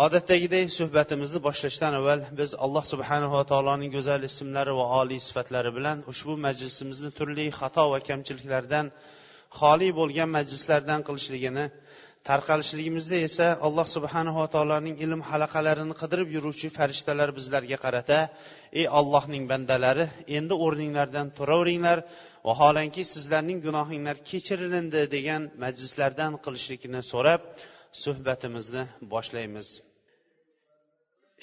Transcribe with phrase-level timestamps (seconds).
[0.00, 6.34] Odatdagidek suhbatimizni boshlashdan avval biz alloh subhanava taoloning go'zal ismlari va oliy sifatlari bilan ushbu
[6.46, 8.86] majlisimizni turli xato va kamchiliklardan
[9.58, 11.64] xoli bo'lgan majlislardan qilishligini
[12.28, 18.18] tarqalishligimizda esa alloh subhanava taoloning ilm halaqalarini qidirib yuruvchi farishtalar bizlarga qarata
[18.80, 20.04] ey ollohning bandalari
[20.38, 21.98] endi o'rninglardan turaveringlar
[22.48, 27.40] vaholanki sizlarning gunohinglar kechirilindi degan majlislardan qilishlikni so'rab
[28.02, 29.68] suhbatimizni boshlaymiz.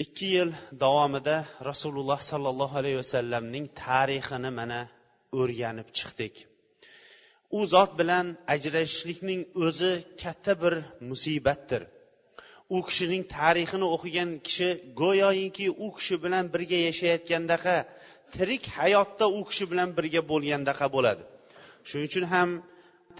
[0.04, 0.50] Ikki yil
[0.84, 1.36] davomida
[1.70, 4.80] rasululloh sollallohu alayhi vasallamning tarixini mana
[5.40, 6.34] o'rganib chiqdik.
[7.58, 10.74] U zot bilan ajrashishlikning o'zi katta bir
[11.10, 11.82] musibatdir.
[12.76, 14.68] U kishining tarixini o'qigan kishi
[15.02, 17.76] go'yoki u kishi bilan birga yashayotgandaqa
[18.34, 21.22] tirik hayotda u kishi bilan birga bo'lgandaqa bo'ladi.
[21.88, 22.50] Shuning uchun ham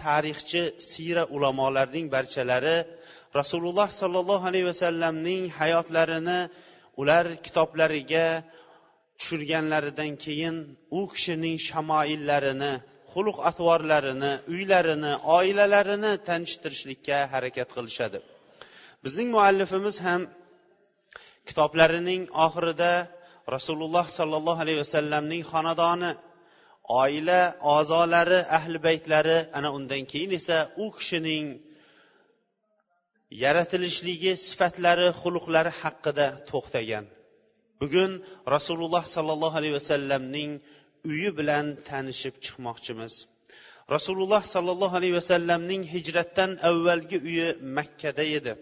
[0.02, 2.76] tarixchi siyra ulamolarning barchalari
[3.38, 6.40] rasululloh sollallohu alayhi vasallamning hayotlarini
[7.00, 8.26] ular kitoblariga
[9.18, 10.56] tushirganlaridan keyin
[10.98, 12.72] u kishining shamoillarini
[13.12, 18.18] xulq atvorlarini uylarini oilalarini tanishtirishlikka harakat qilishadi.
[19.04, 20.20] Bizning muallifimiz ham
[21.48, 22.92] kitoblarining oxirida
[23.56, 26.10] rasululloh sollallohu alayhi vasallamning xonadoni
[27.02, 27.40] oila
[27.74, 31.46] a'zolari ahli baytlari ana undan keyin esa u kishining
[33.44, 37.04] yaratilishligi sifatlari xulqlari haqida to'xtagan.
[37.80, 38.12] Bugun
[38.54, 40.50] rasululloh sollallohu alayhi vasallamning
[41.10, 43.14] uyi bilan tanishib chiqmoqchimiz.
[43.94, 48.52] Rasululloh sollallohu alayhi vasallamning hijratdan avvalgi uyi makkada edi.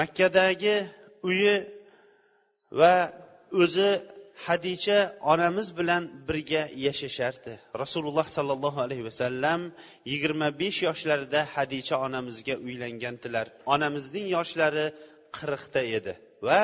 [0.00, 0.76] Makkadagi
[1.30, 1.54] uyi
[2.80, 2.94] va
[3.62, 3.90] o'zi
[4.44, 4.98] hadicha
[5.32, 7.52] onamiz bilan birga yashashardi.
[7.82, 9.60] Rasululloh sollallohu alayhi vasallam
[10.10, 13.46] yigirma besh yoshlarida hadicha onamizga uylangandilar.
[13.74, 14.86] Onamizning yoshlari
[15.38, 16.12] qirqda edi
[16.46, 16.60] va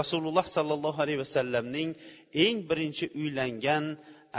[0.00, 1.90] rasululloh sollallohu alayhi vasallamning
[2.44, 3.84] eng birinchi uylangan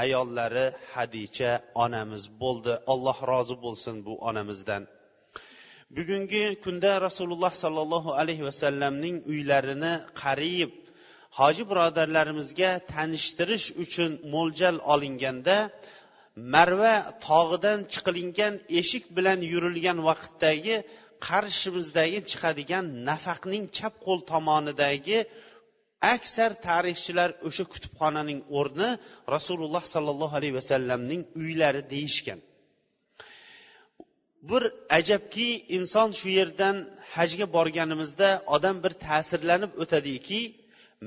[0.03, 1.51] ayollari hadicha
[1.83, 2.73] onamiz bo'ldi.
[2.93, 4.83] Alloh rozi bo'lsin bu onamizdan.
[5.97, 10.71] Bugungi kunda rasululloh sollallohu alayhi vasallamning uylarini qariyb
[11.39, 15.57] hoji birodarlarimizga tanishtirish uchun mo'ljal olinganda
[16.53, 16.95] marva
[17.27, 20.75] tog'idan chiqilingan eshik bilan yurilgan vaqtdagi
[21.27, 25.19] qarshimizdagi chiqadigan nafaqning chap qo'l tomonidagi
[26.15, 28.89] aksar tarixchilar o'sha kutubxonaning o'rni
[29.35, 32.39] rasululloh sollallohu alayhi vasallamning uylari deyishgan.
[34.49, 34.63] Bir
[34.99, 36.75] ajabki inson shu yerdan
[37.15, 40.39] hajga borganimizda odam bir ta'sirlanib o'tadiki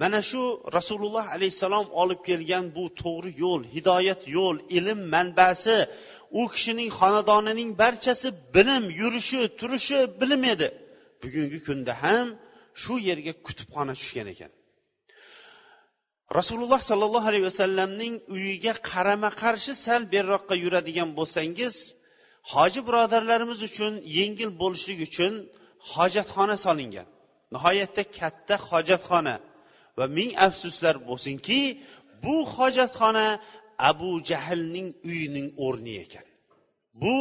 [0.00, 0.42] mana shu
[0.76, 5.76] rasululloh alayhissalom olib kelgan bu to'g'ri yo'l hidoyat yo'l ilm manbasi
[6.40, 10.68] u kishining xonadonining barchasi bilim yurishi turishi bilim edi.
[11.22, 12.26] Bugungi kunda ham
[12.82, 14.50] shu yerga kutubxona tushgan ekan.
[16.38, 21.74] Rasululloh sollallohu alayhi vasallamning uyiga qarama qarshi sal beriroqqa yuradigan bo'lsangiz
[22.52, 25.32] hoji birodarlarimiz uchun yengil bo'lishlik uchun
[25.92, 27.06] hojatxona solingan.
[27.54, 29.34] Nihoyatda katta hojatxona.
[29.98, 31.60] Va ming afsuslar bo'lsinki
[32.24, 33.28] bu hojatxona
[33.90, 36.26] abu jahlning uyining o'rni ekan.
[37.02, 37.16] Bu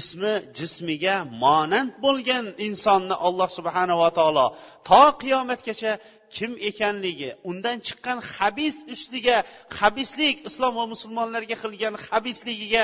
[0.00, 4.46] ismi jismiga monand bo'lgan insonni alloh subhanava taolo
[4.88, 5.92] to qiyomatgacha
[6.36, 9.36] kim ekanligi undan chiqqan habis ustiga
[9.80, 12.82] habislik islom va musulmonlarga qilgan habisligiga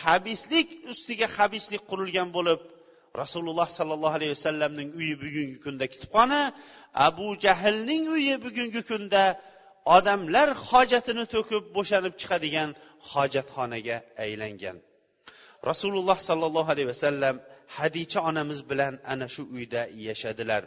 [0.00, 2.58] habislik ustiga habislik qurilgan bo'lib
[3.22, 6.40] rasululloh sollallohu alayhi vasallamning uyi bugungi kunda kutubxona
[7.08, 9.22] abu jahlning uyi bugungi kunda
[9.96, 12.70] odamlar hojatini to'kib bo'shanib chiqadigan
[13.12, 14.76] hojatxonaga aylangan.
[15.70, 17.36] Rasululloh sollallohu alayhi vasallam
[17.76, 20.62] hadicha onamiz bilan ana shu uyda yashadilar.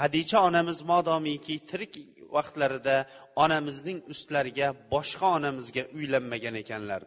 [0.00, 1.94] Hadicha onamiz modomiki tirik
[2.36, 2.96] vaqtlarida
[3.44, 7.02] onamizning ustlariga boshqa onamizga uylanmagan ekanlar.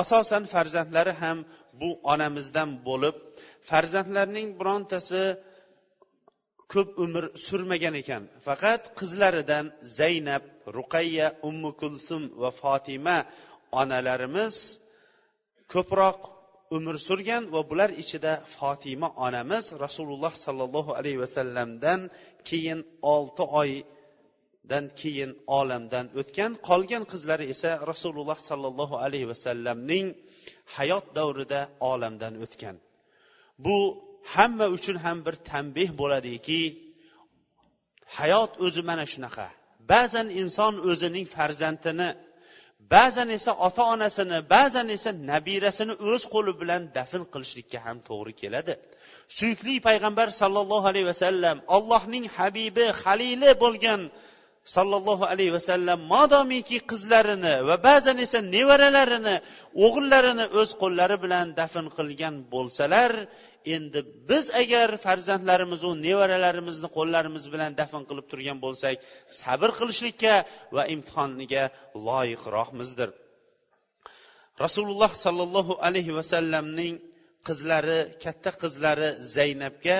[0.00, 1.38] Asosan farzandlari ham
[1.80, 3.16] bu onamizdan bo'lib
[3.68, 5.22] farzandlarning birontasi
[6.72, 8.22] ko'p umr surmagan ekan.
[8.46, 9.66] Faqat qizlaridan
[9.98, 10.44] zaynab
[10.76, 13.16] ruqayya ummu kulsum va fotima
[13.80, 14.54] onalarimiz
[15.72, 16.20] ko'proq
[16.76, 22.00] umr surgan va bular ichida fotima onamiz rasululloh sollallohu alayhi vasallamdan
[22.48, 22.80] keyin
[23.14, 23.70] olti oy
[24.70, 30.06] dan keyin olamdan o'tgan qolgan qizlari esa rasululloh sollallohu alayhi vasallamning
[30.76, 31.60] hayot davrida
[31.92, 32.76] olamdan o'tgan.
[33.64, 33.78] Bu
[34.34, 36.60] hamma uchun ham bir tanbeh bo'ladiki
[38.18, 39.46] hayot o'zi mana shunaqa.
[39.92, 42.08] Ba'zan inson o'zining farzandini
[42.94, 48.74] ba'zan esa ota onasini ba'zan esa nabirasini o'z qo'li bilan dafn qilishlikka ham to'g'ri keladi.
[49.36, 54.00] Suyukli payg'ambar sollallohu alayhi vasallam allohning habibi halili bo'lgan
[54.64, 59.36] sollallohu alayhi vasallam modomiki qizlarini va ba'zan esa nevaralarini
[59.84, 63.12] o'g'illarini o'z qo'llari bilan dafn qilgan bo'lsalar
[63.74, 68.96] endi biz agar farzandlarimizu nevaralarimizni qo'llarimiz bilan dafn qilib turgan bo'lsak
[69.42, 70.34] sabr qilishlikka
[70.76, 71.64] va imtihonga
[72.08, 73.10] loyiqroqmizdir.
[74.64, 76.94] Rasululloh sollallohu alayhi vasallamning
[77.48, 79.98] qizlari katta qizlari zaynabga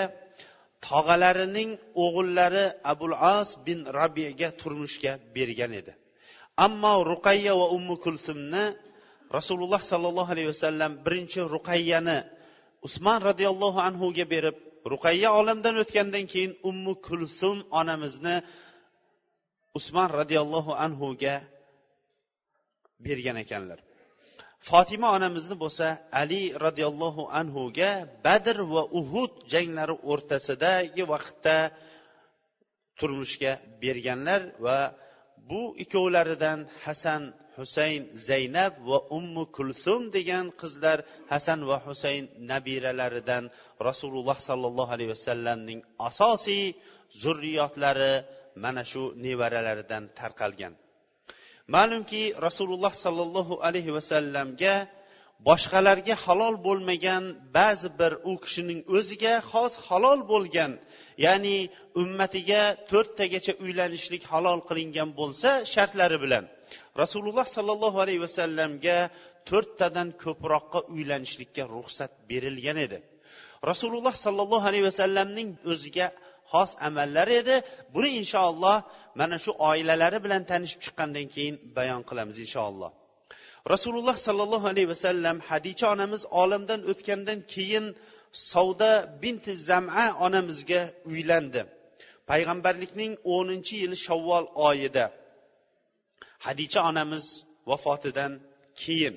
[0.89, 1.71] tog'alarining
[2.05, 5.93] o'g'illari abul as bin rabiyaga turmushga bergan edi.
[6.67, 8.65] Ammo ruqayya va ummu kulsumni
[9.37, 12.19] rasululloh sollallohu alayhi vasallam birinchi ruqayyani
[12.87, 14.57] usmon roziyallohu anhuga berib
[14.93, 18.37] ruqayya olamdan o'tgandan keyin ummu kulsum onamizni
[19.79, 21.35] usmon roziyallohu anhuga
[23.07, 23.79] bergan ekanlar.
[24.69, 25.87] Fotima onamizni bo'lsa
[26.21, 27.91] ali roziyallohu anhuga
[28.27, 31.57] badr va uhud janglari o'rtasidagi vaqtda
[32.99, 33.53] turmushga
[33.83, 34.79] berganlar va
[35.49, 37.23] bu ikkovlaridan hasan
[37.59, 40.99] husayn zaynab va ummu kulsum degan qizlar
[41.33, 43.45] hasan va husayn nabiralaridan
[43.89, 46.65] rasululloh sollallohu alayhi vasallamning asosiy
[47.23, 48.15] zurriyotlari
[48.65, 50.73] mana shu nevaralaridan tarqalgan.
[51.69, 54.75] Ma'lumki rasululloh sollallohu alayhi vasallamga
[55.49, 57.25] boshqalarga halol bo'lmagan
[57.57, 60.73] ba'zi bir u kishining o'ziga xos halol bo'lgan
[61.27, 61.57] ya'ni
[62.03, 66.45] ummatiga to'rttagacha uylanishlik halol qilingan bo'lsa shartlari bilan
[67.03, 68.99] rasululloh sollallohu alayhi vasallamga
[69.51, 72.99] to'rttadan ko'proqqa uylanishlikka ruxsat berilgan edi.
[73.71, 76.07] Rasululloh sollallohu alayhi vasallamning o'ziga
[76.55, 77.57] xos amallar edi.
[77.95, 78.77] Buni inshaalloh
[79.21, 82.91] mana shu oilalari bilan tanishib chiqqandan keyin bayon qilamiz inshaalloh.
[83.75, 87.87] Rasululloh sollallohu alayhi vasallam hadicha onamiz olamdan o'tgandan keyin
[88.51, 88.93] savda
[89.23, 90.81] binti zama onamizga
[91.11, 91.63] uylandi.
[92.31, 95.05] Payg'ambarlikning o'ninchi yili shavvol oyida
[96.47, 97.25] hadicha onamiz
[97.71, 98.33] vafotidan
[98.83, 99.15] keyin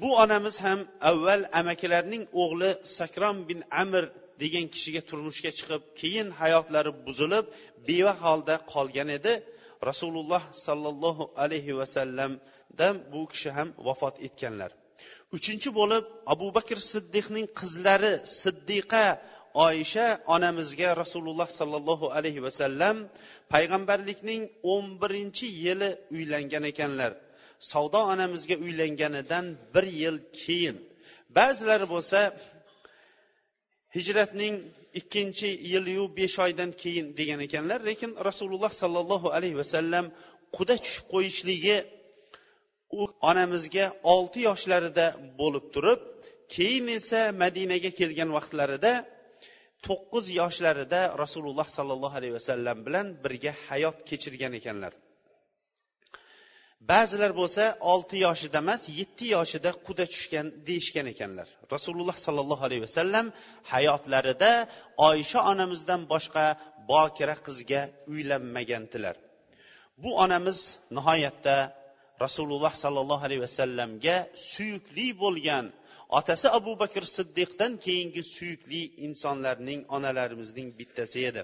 [0.00, 0.80] bu onamiz ham
[1.10, 4.04] avval amakilarining o'g'li sakrom bin amir
[4.42, 7.46] degan kishiga turmushga chiqib keyin hayotlari buzilib
[7.88, 9.32] beva holda qolgan edi.
[9.90, 14.70] Rasululloh sollallohu alayhi vasallamdan bu kishi ham vafot etganlar.
[15.36, 18.12] Uchinchi bo'lib abu bakr siddiqning qizlari
[18.42, 19.06] siddiqa
[19.66, 22.96] oyisha onamizga rasululloh sollallohu alayhi vasallam
[23.52, 24.42] payg'ambarlikning
[24.72, 27.12] o'n birinchi yili uylangan ekanlar.
[27.70, 30.76] Savdo onamizga uylanganidan bir yil keyin.
[31.36, 32.18] Ba'zilari bo'lsa
[33.96, 34.54] hijratning
[35.00, 37.78] ikkinchi yiliyu besh oydan keyin degan ekanlar.
[37.88, 40.06] Lekin rasululloh sollallohu alayhi vasallam
[40.56, 41.76] quda tushib qo'yishligi
[43.00, 45.06] u onamizga olti yoshlarida
[45.40, 46.00] bo'lib turib
[46.54, 48.92] keyin esa madinaga kelgan vaqtlarida
[49.86, 54.92] to'qqiz yoshlarida rasululloh sollallohu alayhi vasallam bilan birga hayot kechirgan ekanlar.
[56.90, 61.48] Ba'zilar bo'lsa olti yoshida emas yetti yoshida quda tushgan deyishgan ekanlar.
[61.74, 63.26] Rasululloh sollallohu alayhi vasallam
[63.72, 64.52] hayotlarida
[65.08, 66.44] oysha onamizdan boshqa
[66.90, 67.80] bokira qizga
[68.12, 69.16] uylanmagandilar.
[70.02, 70.58] Bu onamiz
[70.96, 71.56] nihoyatda
[72.24, 74.16] rasululloh sollallohu alayhi vasallamga
[74.52, 75.64] suyukli bo'lgan
[76.18, 81.42] otasi abu bakr siddiqdan keyingi suyukli insonlarning onalarimizning bittasi edi.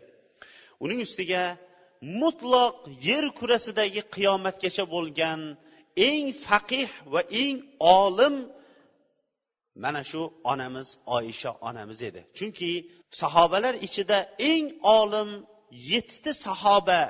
[0.84, 1.42] Uning ustiga
[2.20, 2.76] mutloq
[3.08, 5.40] yer kurasidagi qiyomatgacha bo'lgan
[6.08, 7.56] eng faqih va eng
[8.00, 8.34] olim
[9.82, 12.20] mana shu onamiz oyisha onamiz edi.
[12.36, 12.70] Chunki
[13.20, 14.18] sahobalar ichida
[14.52, 14.66] eng
[15.00, 15.30] olim
[15.90, 17.00] yettita sahoba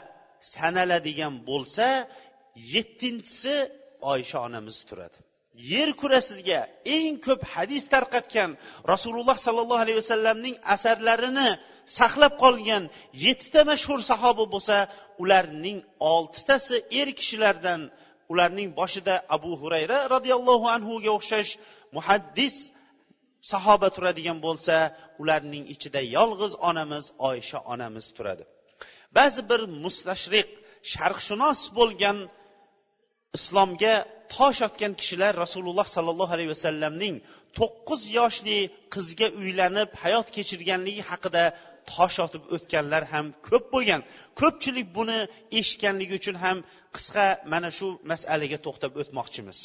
[0.54, 1.87] sanaladigan bo'lsa
[2.75, 3.56] yettinchisi
[4.12, 5.18] oyisha onamiz turadi.
[5.72, 6.61] Yer kurasiga
[6.96, 8.50] eng ko'p hadis tarqatgan
[8.92, 11.50] rasululloh sollallohu alayhi vasallamning asarlarini
[11.98, 12.84] saqlab qolgan
[13.24, 14.76] yettita mashhur sahoba bo'lsa
[15.22, 15.78] ularning
[16.14, 17.80] oltitasi er kishilardan
[18.32, 21.50] ularning boshida abu hurayra roziyallohu anhuga o'xshash
[21.96, 22.56] muhaddis
[23.52, 24.76] sahoba turadigan bo'lsa
[25.22, 28.44] ularning ichida yolg'iz onamiz oysha onamiz turadi.
[29.16, 30.48] Ba'zi bir mustashriq
[30.92, 32.18] sharqshunos bo'lgan
[33.38, 33.94] islomga
[34.34, 37.14] tosh otgan kishilar rasululloh sollallohu alayhi vasallamning
[37.58, 38.58] to'qqiz yoshli
[38.94, 41.44] qizga uylanib hayot kechirganligi haqida
[41.92, 44.00] tosh otib o'tganlar ham ko'p bo'lgan.
[44.40, 45.18] Ko'pchilik buni
[45.58, 46.56] eshitganligi uchun ham
[46.96, 49.58] qisqa mana shu masalaga to'xtab o'tmoqchimiz.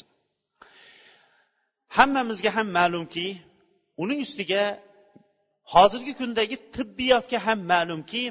[1.96, 3.26] Hammamizga ham ma'lumki
[4.02, 4.62] uning ustiga
[5.74, 8.22] hozirgi kundagi tibbiyotga ham ma'lumki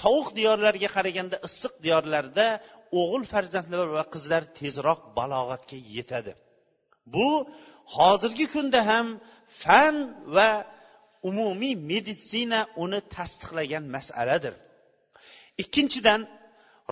[0.00, 2.46] sovuq diyorlarga qaraganda issiq diyorlarda
[3.00, 6.32] o'g'il farzandlar va qizlar tezroq balog'atga yetadi.
[7.14, 7.28] Bu
[7.96, 9.06] hozirgi kunda ham
[9.62, 9.94] fan
[10.36, 10.50] va
[11.28, 14.54] umumiy meditsina uni tasdiqlagan masaladir.
[15.62, 16.20] Ikkinchidan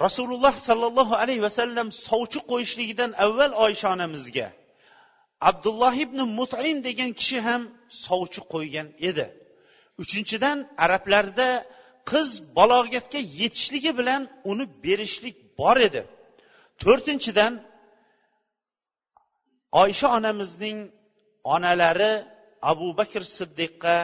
[0.04, 4.46] rasululloh sollallohu alayhi vasallam sovchi qo'yishligidan avval oysha onamizga
[5.50, 7.62] abdulloh ibn mutim degan kishi ham
[8.06, 9.26] sovchi qo'ygan edi.
[10.02, 11.48] Uchinchidan arablarda
[12.10, 12.28] qiz
[12.58, 16.02] balog'atga yetishligi bilan uni berishlik bor edi.
[16.82, 17.52] To'rtinchidan
[19.82, 20.78] oysha onamizning
[21.54, 22.12] onalari
[22.70, 23.96] abu bakr siddiqqa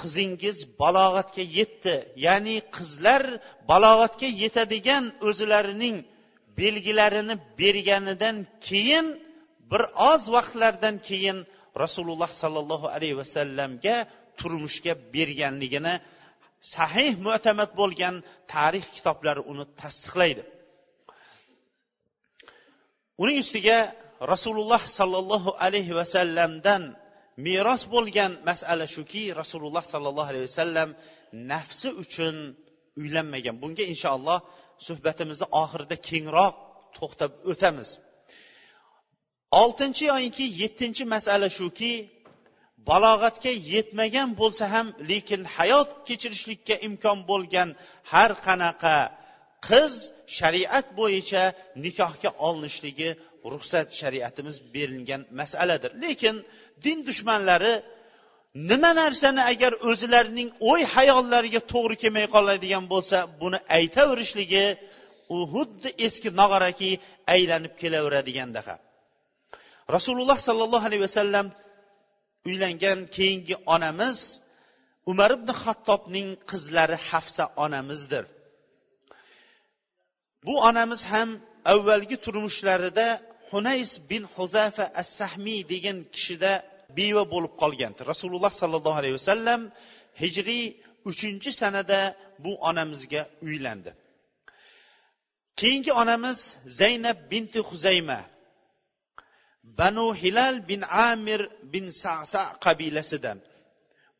[0.00, 1.94] qizingiz balog'atga yetdi
[2.26, 3.22] ya'ni qizlar
[3.70, 5.96] balog'atga yetadigan o'zlarining
[6.60, 8.36] belgilarini berganidan
[8.68, 9.06] keyin
[9.70, 11.38] bir oz vaqtlardan keyin
[11.82, 13.96] rasululloh sollallohu alayhi vasallamga
[14.40, 15.94] turmushga berganligini
[16.74, 18.14] sahih mo'tamad bo'lgan
[18.52, 20.42] tarix kitoblari uni tasdiqlaydi.
[23.22, 23.78] Uning ustiga
[24.32, 26.82] rasululloh sollallohu alayhi vasallamdan
[27.46, 30.88] meros bo'lgan masala shuki rasululloh sollallohu alayhi vasallam
[31.52, 32.36] nafsi uchun
[33.00, 33.54] uylanmagan.
[33.62, 34.38] Bunga inshaalloh
[34.86, 36.54] suhbatimizni oxirida kengroq
[36.96, 37.88] to'xtab o'tamiz.
[39.62, 41.92] Oltinchi yoinki yettinchi masala shuki
[42.88, 47.68] balog'atga yetmagan bo'lsa ham lekin hayot kechirishlikka imkon bo'lgan
[48.12, 48.96] har qanaqa
[49.68, 49.94] qiz
[50.36, 51.42] shariat bo'yicha
[51.84, 53.10] nikohga olinishligi
[53.52, 55.90] ruxsat shariatimiz berilgan masaladir.
[56.04, 56.36] Lekin
[56.84, 57.74] din dushmanlari
[58.70, 64.66] nima narsani agar o'zlarining o'y hayollariga to'g'ri kelmay qoladigan bo'lsa buni aytaverishligi
[65.34, 66.90] u xuddi eski nog'oraki
[67.34, 68.74] aylanib kelaveradigandaqa
[69.96, 71.46] rasululloh sollallohu alayhi vasallam
[72.48, 74.18] uylangan keyingi onamiz
[75.10, 78.24] umar ibn hattobning qizlari hafsa onamizdir.
[80.46, 81.30] Bu onamiz ham
[81.72, 83.06] avvalgi turmushlarida
[83.52, 86.52] hunays bin huzafa as sahmiy degan kishida
[86.98, 89.60] beva bo'lib qolgan rasululloh sollallohu alayhi vasallam
[90.22, 90.64] hijriy
[91.10, 92.00] uchinchi sanada
[92.44, 93.90] bu onamizga uylandi.
[95.60, 96.38] Keyingi onamiz
[96.80, 98.20] zaynab binti huzayma
[99.78, 101.40] banu hilal bin amir
[101.72, 103.38] bin sasa qabilasidan.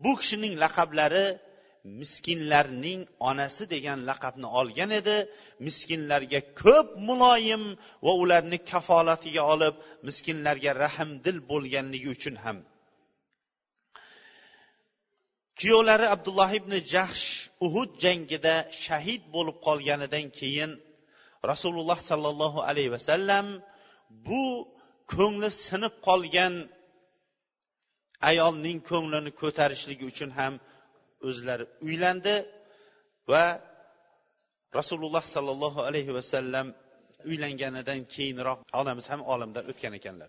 [0.03, 1.27] Bu kishining laqablari
[2.01, 5.17] miskinlarning onasi degan laqabni olgan edi.
[5.67, 7.65] Miskinlarga ko'p muloyim
[8.05, 9.75] va ularni kafolatiga olib
[10.09, 12.59] miskinlarga rahmdil bo'lganligi uchun ham.
[15.59, 17.27] Kuyovlari abdulloh ibn jahsh
[17.67, 20.71] uhud jangida shahid bo'lib qolganidan keyin
[21.51, 23.47] rasululloh sollallohu alayhi vasallam
[24.27, 24.45] bu
[25.15, 26.55] ko'ngli sinib qolgan
[28.31, 30.53] ayolning ko'nglini ko'tarishligi uchun ham
[31.29, 32.35] o'zlari uylandi
[33.33, 33.45] va
[34.79, 36.67] rasululloh sollallohu alayhi vasallam
[37.31, 40.29] uylanganidan keyinroq onamiz ham olamdan o'tgan ekanlar.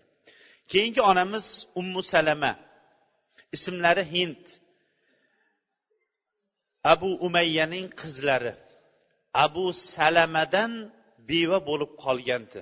[0.72, 1.46] Keyingi onamiz
[1.80, 2.52] ummu salama
[3.56, 4.42] ismlari hind.
[6.92, 8.52] Abu umayyaning qizlari
[9.44, 10.72] abu salamadan
[11.30, 12.60] beva bo'lib qolgandi.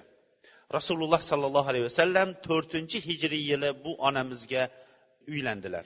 [0.76, 4.62] Rasululloh sollallohu alayhi vasallam to'rtinchi hijriy yili bu onamizga
[5.32, 5.84] uylandilar.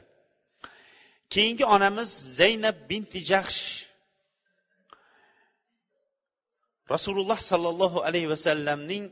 [1.37, 3.63] Keyingi onamiz zaynab binti jahsh.
[6.95, 9.05] Rasululloh sollallohu alayhi vasallamning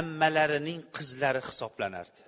[0.00, 2.20] ammalarining qizlari hisoblanardi.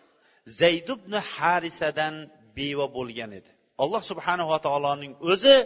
[0.61, 2.15] Zayd ibn harisadan
[2.57, 3.51] beva bo'lgan edi.
[3.83, 5.57] Alloh subhanava taoloning o'zi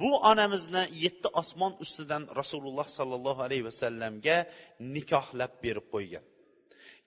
[0.00, 4.36] bu onamizni yetti osmon ustidan rasululloh sollallohu alayhi vasallamga
[4.94, 6.24] nikohlab berib qo'ygan.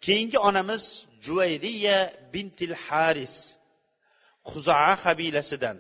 [0.06, 0.84] Keyingi onamiz
[1.26, 1.98] juvayriya
[2.34, 3.36] bintil haris
[4.52, 5.78] huzaa qabilasidan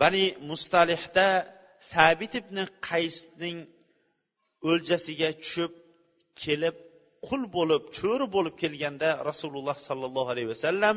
[0.00, 1.28] bani mustalihda
[1.92, 2.56] sabit ibn
[2.88, 3.58] qaysning
[4.70, 5.72] o'ljasiga tushib
[6.42, 6.76] kelib
[7.28, 10.96] qul bo'lib cho'ri bo'lib kelganda rasululloh sollallohu alayhi vasallam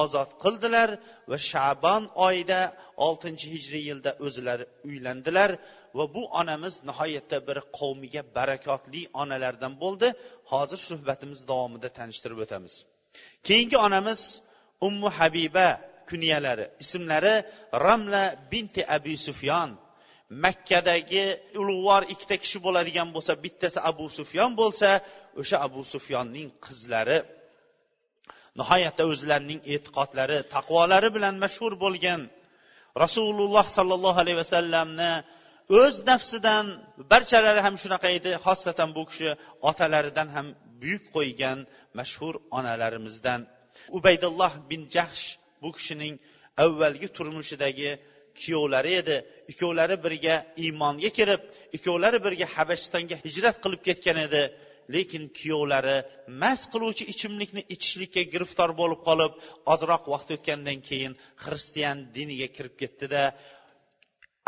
[0.00, 0.90] ozod qildilar
[1.30, 2.60] va shabon oyida
[3.06, 5.50] oltinchi hijriy yilda o'zlari uylandilar
[5.98, 10.08] va bu onamiz nihoyatda bir qavmiga barakotli onalardan bo'ldi.
[10.52, 12.74] Hozir suhbatimiz davomida tanishtirib o'tamiz.
[13.48, 14.20] Keyingi onamiz
[14.86, 15.68] ummu habiba
[16.08, 16.66] kunyalari.
[16.84, 17.34] Ismlari
[17.86, 19.70] ramla binti abi sufyon.
[20.44, 21.24] Makkadagi
[21.60, 24.90] ulug'vor ikkita kishi bo'ladigan bo'lsa bittasi abu sufyon bo'lsa
[25.40, 27.18] o'sha abu sufyonning qizlari
[28.58, 32.20] nihoyatda o'zlarining e'tiqodlari taqvolari bilan mashhur bo'lgan
[33.04, 35.12] rasululloh sollallohu alayhi vasallamni
[35.80, 36.66] o'z nafsidan
[37.12, 38.32] barchalari ham shunaqa edi.
[38.46, 39.30] Xosatan bu kishi
[39.70, 40.46] otalaridan ham
[40.80, 41.58] buyuk qo'ygan
[41.98, 43.40] mashhur onalarimizdan.
[43.98, 45.24] Ubaydulloh bin jahsh
[45.62, 46.14] bu kishining
[46.64, 47.90] avvalgi turmushidagi
[48.40, 49.16] kuyovlari edi.
[49.52, 50.34] Ikkovlari birga
[50.64, 51.42] iymonga kirib
[51.76, 54.42] ikkovlari birga habashistonga hijrat qilib ketgan edi.
[54.94, 55.96] Lekin kuyovlari
[56.42, 59.32] mast qiluvchi ichimlikni ichishlikka giriftor bo'lib qolib
[59.72, 61.12] ozroq vaqt o'tgandan keyin
[61.44, 63.22] xristian diniga kirib ketdida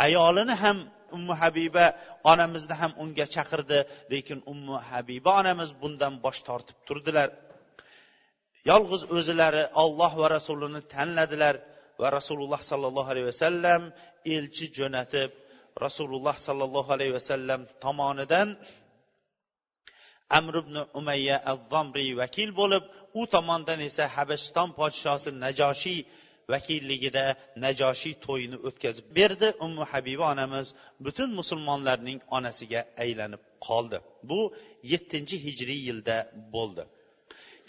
[0.07, 0.79] ayolini ham
[1.17, 1.87] ummu habiba
[2.33, 3.79] onamizni ham unga chaqirdi.
[4.13, 7.29] Lekin ummu habiba onamiz bundan bosh tortib turdilar.
[8.71, 11.55] Yolg'iz o'zilari olloh va rasulini tanladilar
[12.01, 13.83] va rasululloh sollallohu alayhi vasallam
[14.37, 15.31] elchi jo'natib
[15.85, 18.49] rasululloh sollallohu alayhi vasallam tomonidan
[20.39, 22.85] amr ibn umayya al zomriy vakil bo'lib
[23.21, 26.01] u tomondan esa habashiston podshosi najoshiy
[26.53, 27.25] vakilligida
[27.65, 29.49] najoshiy to'yini o'tkazib berdi.
[29.67, 30.67] Ummu habiba onamiz
[31.05, 33.99] butun musulmonlarning onasiga aylanib qoldi.
[34.31, 34.41] Bu
[34.93, 36.17] yettinchi hijriy yilda
[36.55, 36.83] bo'ldi.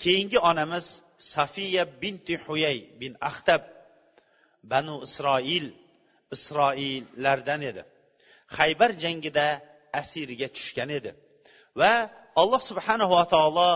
[0.03, 0.85] Keyingi onamiz
[1.33, 3.61] safiya binti huyay bin axtab
[4.71, 5.67] banu isroil
[6.35, 7.81] isroillardan edi.
[8.57, 9.47] Haybar jangida
[10.01, 11.11] asirga tushgan edi.
[11.79, 11.93] Va
[12.41, 13.69] alloh subhanava taolo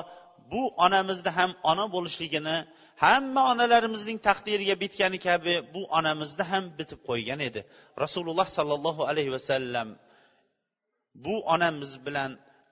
[0.51, 2.57] bu onamizni ham ona bo'lishligini
[3.03, 7.61] hamma onalarimizning taqdiriga bitgani kabi bu onamizni ham bitib qo'ygan edi.
[8.03, 9.87] Rasululloh sollallohu alayhi vasallam
[11.25, 12.31] bu onamiz bilan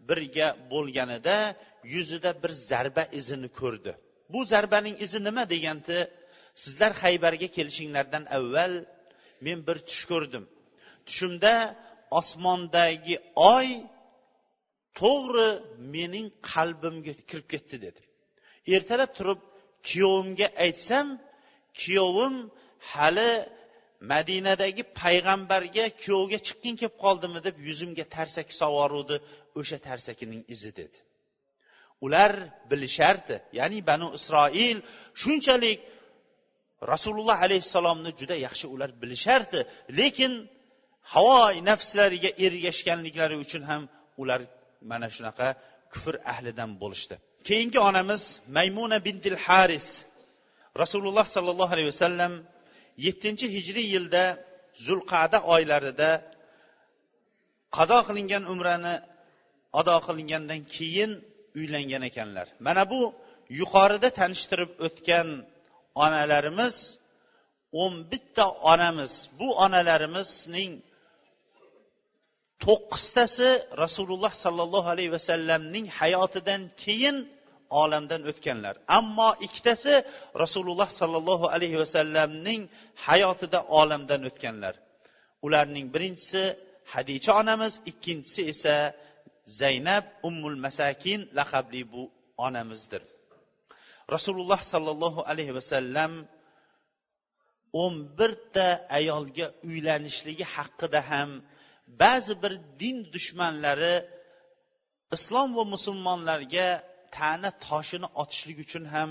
[0.10, 1.38] birga bo'lganida
[1.94, 3.92] yuzida bir zarba izini ko'rdi.
[4.34, 5.98] Bu zarbaning izi nima deganda
[6.64, 8.74] sizlar haybarga kelishinglardan avval
[9.46, 10.44] men bir tush ko'rdim.
[11.08, 11.54] Tushimda
[12.20, 13.16] osmondagi
[13.54, 13.68] oy
[15.00, 15.50] to'g'ri
[15.96, 18.02] mening qalbimga kirib ketdi dedi.
[18.76, 19.40] Ertalab turib
[19.90, 21.08] kuyovimga aytsam
[21.82, 22.36] kuyovim
[22.92, 23.32] hali
[24.12, 29.16] madinadagi payg'ambarga kuyovga chiqqing kelib qoldimi deb yuzimga tarsak sovoruvdi
[29.60, 30.98] o'sha tarsakining izi dedi.
[32.06, 32.34] Ular
[32.70, 33.36] bilishardi.
[33.60, 34.78] Ya'ni banu isroil
[35.22, 35.80] shunchalik
[36.92, 39.60] rasululloh alayhissalomni juda yaxshi ular bilishardi.
[40.00, 40.34] Lekin
[41.14, 41.38] havo
[41.70, 43.82] nafslariga ergashganliklari uchun ham
[44.22, 44.42] ular
[44.92, 45.48] mana shunaqa
[45.94, 47.16] kufr ahlidan bo'lishdi.
[47.48, 48.24] Keyingi onamiz
[48.58, 49.88] maymuna bintil haris.
[50.82, 52.34] Rasululloh sollallohu alayhi vasallam
[53.06, 54.24] yettinchi hijriy yilda
[54.86, 56.10] zulqada oylarida
[57.78, 58.96] qazo qilingan umrani
[59.80, 61.12] ado qilingandan keyin
[61.60, 62.48] uylangan ekanlar.
[62.68, 63.02] Mana bu
[63.60, 65.28] yuqorida tanishtirib o'tgan
[66.06, 66.76] onalarimiz
[67.82, 69.14] o'n bitta onamiz.
[69.40, 70.72] Bu onalarimizning
[72.66, 73.50] to'qqiztasi
[73.84, 77.18] rasululloh sollallohu alayhi vasallamning hayotidan keyin
[77.82, 78.76] olamdan o'tganlar.
[78.98, 79.94] Ammo ikkitasi
[80.44, 82.62] rasululloh sollallohu alayhi vasallamning
[83.08, 84.76] hayotida olamdan o'tganlar.
[85.46, 86.44] Ularning birinchisi
[86.94, 88.76] hadicha onamiz ikkinchisi esa
[89.46, 92.04] zaynab ummul masakin laqabli bu
[92.38, 93.04] onamizdir.
[94.16, 96.12] Rasululloh sollallohu alayhi vasallam
[97.84, 98.68] o'n birta
[99.00, 101.30] ayolga uylanishligi haqida ham
[102.02, 103.96] ba'zi bir din dushmanlari
[105.16, 106.68] islom va musulmonlarga
[107.18, 109.10] ta'na toshini otishlik uchun ham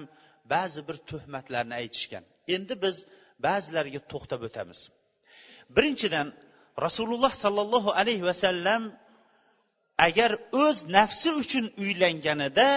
[0.53, 2.25] ba'zi bir tuhmatlarni aytishgan.
[2.55, 2.97] Endi biz
[3.47, 4.81] ba'zilariga to'xtab o'tamiz.
[5.77, 6.29] Birinchidan
[6.87, 8.83] rasululloh sollallohu alayhi vasallam
[10.07, 10.31] agar
[10.65, 12.69] o'z nafsi uchun uylanganida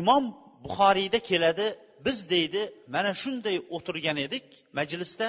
[0.00, 0.24] imom
[0.64, 1.66] buxoriyda keladi
[2.06, 2.62] biz deydi
[2.94, 4.46] mana shunday o'tirgan edik
[4.78, 5.28] majlisda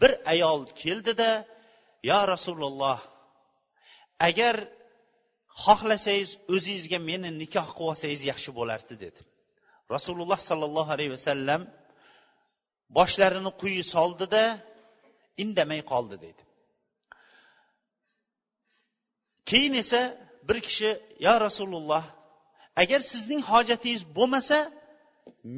[0.00, 1.30] bir ayol keldida
[2.10, 3.00] yo rasululloh
[4.28, 4.56] agar
[5.64, 9.20] xohlasangiz o'zingizga meni nikoh qilib olsangiz yaxshi bo'lardi dedi.
[9.94, 11.62] Rasululloh sollallohu alayhi vasallam
[12.98, 14.42] boshlarini quyi soldida
[15.42, 16.42] indamay qoldi deydi.
[19.52, 20.00] Keyin esa
[20.48, 20.90] bir kishi
[21.26, 22.04] yo rasululloh
[22.82, 24.58] agar sizning hojatingiz bo'lmasa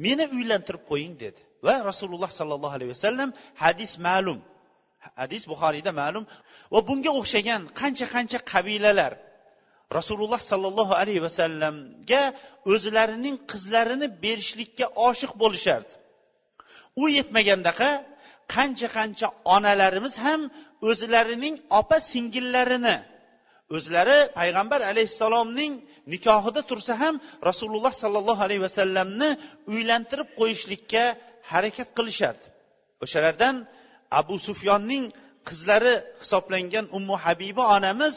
[0.03, 1.41] meni uylantirib qo'ying dedi.
[1.65, 3.29] Va rasululloh sollallohu alayhi vasallam
[3.63, 4.39] hadis ma'lum.
[5.21, 6.23] Hadis buxoriyda ma'lum.
[6.73, 9.13] Va bunga o'xshagan qancha qancha qabilalar
[9.97, 12.23] rasululloh sollallohu alayhi vasallamga
[12.73, 15.93] o'zlarining qizlarini berishlikka oshiq bo'lishardi.
[17.01, 17.89] U yetmagandaqa
[18.55, 20.41] qancha qancha onalarimiz ham
[20.89, 22.95] o'zlarining opa singillarini
[23.75, 25.73] o'zlari payg'ambar alayhissalomning
[26.13, 27.15] nikohida tursa ham
[27.49, 29.29] rasululloh sollallohu alayhi vasallamni
[29.73, 31.03] uylantirib qo'yishlikka
[31.51, 32.47] harakat qilishardi.
[33.03, 33.55] O'shalardan
[34.19, 35.03] abu sufyonning
[35.47, 38.15] qizlari hisoblangan ummu habiba onamiz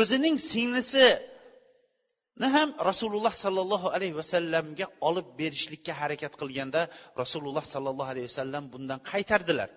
[0.00, 6.80] o'zining singlisini ham rasululloh sollallohu alayhi vasallamga olib berishlikka harakat qilganda
[7.22, 9.70] rasululloh sollallohu alayhi vasallam bundan qaytardilar.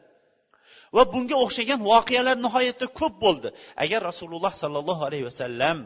[0.95, 3.49] Va bunga o'xshagan voqealar nihoyatda ko'p bo'ldi.
[3.83, 5.77] Agar rasululloh sollallohu alayhi vasallam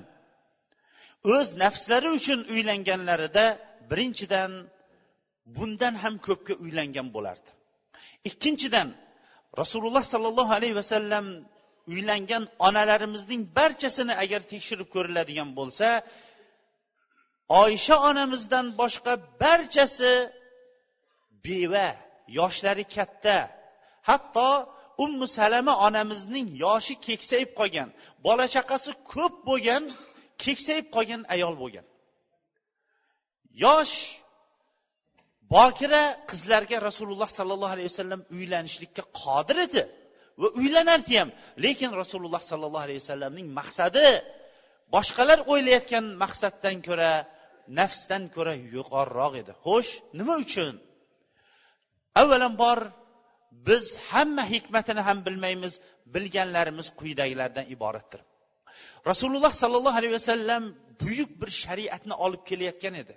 [1.36, 3.46] o'z nafslari uchun uylanganlarida
[3.90, 4.52] birinchidan
[5.56, 7.50] bundan ham ko'pga uylangan bo'lardi.
[8.30, 8.88] Ikkinchidan
[9.62, 11.26] rasululloh sollallohu alayhi vasallam
[11.92, 15.88] uylangan onalarimizning barchasini agar tekshirib ko'riladigan bo'lsa
[17.64, 19.14] oysha onamizdan boshqa
[19.44, 20.14] barchasi
[21.46, 21.88] beva
[22.40, 23.38] yoshlari katta
[24.10, 24.50] hatto
[25.04, 27.90] ummu salama onamizning yoshi keksayib qolgan
[28.26, 29.84] bola chaqasi ko'p bo'lgan
[30.44, 31.86] keksayib qolgan ayol bo'lgan.
[33.64, 33.96] Yosh
[35.54, 39.82] bokira qizlarga rasululloh sollallohu alayhi vasallam uylanishlikka qodir edi
[40.42, 41.30] va uylanardi ham.
[41.66, 44.08] Lekin rasululloh sollallohu alayhi vasallamning maqsadi
[44.96, 47.12] boshqalar o'ylayotgan maqsaddan ko'ra
[47.80, 49.52] nafsdan ko'ra yuqoriroq edi.
[49.66, 50.74] Xo'sh nima uchun?
[52.22, 52.80] Avvalambor
[53.68, 55.74] biz hamma hikmatini ham bilmaymiz
[56.14, 58.22] bilganlarimiz quyidagilardan iboratdir.
[59.10, 60.64] Rasululloh sollallohu alayhi vasallam
[61.02, 63.16] buyuk bir shariatni olib kelayotgan edi.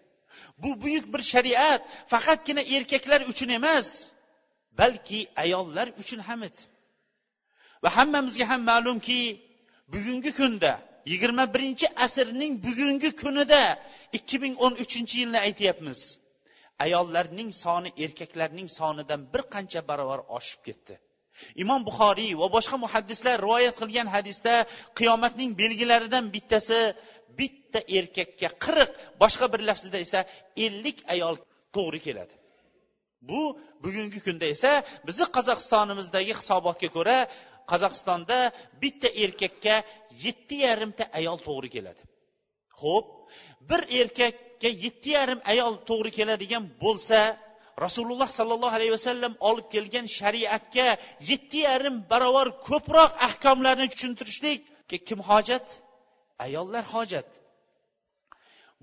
[0.63, 3.89] Bu buyuk bir shariat faqatgina erkaklar uchun emas
[4.81, 6.61] balki ayollar uchun ham edi.
[7.83, 9.21] Va hammamizga ham ma'lumki
[9.93, 10.73] bugungi kunda
[11.11, 13.63] yigirma birinchi asrning bugungi kunida
[14.19, 16.01] ikki ming o'n uchinchi yilni aytyapmiz.
[16.85, 20.95] Ayollarning soni erkaklarning sonidan bir qancha barobar oshib ketdi.
[21.63, 24.55] Imom buxoriy va boshqa muhaddislar rivoyat qilgan hadisda
[24.99, 26.81] qiyomatning belgilaridan bittasi
[27.39, 28.91] bitta erkakka qirq
[29.23, 30.21] boshqa bir lafzida esa
[30.67, 31.35] ellik ayol
[31.77, 32.35] to'g'ri keladi.
[33.29, 33.41] Bu
[33.85, 34.73] bugungi kunda esa
[35.09, 37.19] bizni qozog'istonimizdagi hisobotga ko'ra
[37.71, 38.39] qozog'istonda
[38.83, 39.77] bitta erkakka
[40.25, 42.03] yetti yarimta ayol to'g'ri keladi.
[42.83, 43.07] Ho'p
[43.69, 47.19] bir erkakka yetti yarim ayol to'g'ri keladigan bo'lsa
[47.85, 50.89] rasululloh sollallohu alayhi vasallam olib kelgan shariatga
[51.31, 55.67] yetti yarim barobar ko'proq ahkomlarni tushuntirishlikka kim hojat?
[56.47, 57.29] Ayollar hojat.